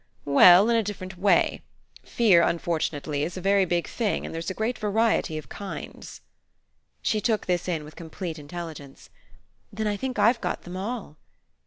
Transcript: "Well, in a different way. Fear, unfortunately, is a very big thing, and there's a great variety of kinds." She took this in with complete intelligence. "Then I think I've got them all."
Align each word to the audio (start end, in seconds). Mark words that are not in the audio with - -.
"Well, 0.25 0.67
in 0.71 0.75
a 0.75 0.81
different 0.81 1.15
way. 1.19 1.61
Fear, 2.01 2.41
unfortunately, 2.41 3.21
is 3.21 3.37
a 3.37 3.39
very 3.39 3.65
big 3.65 3.87
thing, 3.87 4.25
and 4.25 4.33
there's 4.33 4.49
a 4.49 4.55
great 4.55 4.79
variety 4.79 5.37
of 5.37 5.47
kinds." 5.47 6.21
She 7.03 7.21
took 7.21 7.45
this 7.45 7.67
in 7.67 7.83
with 7.83 7.95
complete 7.95 8.39
intelligence. 8.39 9.11
"Then 9.71 9.85
I 9.85 9.97
think 9.97 10.17
I've 10.17 10.41
got 10.41 10.63
them 10.63 10.75
all." 10.75 11.17